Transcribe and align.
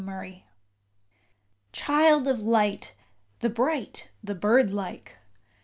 Euterpe 0.03 0.41
Child 1.73 2.27
of 2.27 2.39
Light, 2.39 2.95
the 3.41 3.49
bright, 3.51 4.09
the 4.23 4.33
bird 4.33 4.71
like! 4.71 5.19